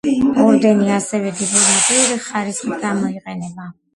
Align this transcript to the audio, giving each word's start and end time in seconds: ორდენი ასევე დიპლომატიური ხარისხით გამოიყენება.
ორდენი 0.43 0.87
ასევე 0.93 1.33
დიპლომატიური 1.41 2.17
ხარისხით 2.25 2.75
გამოიყენება. 2.87 3.71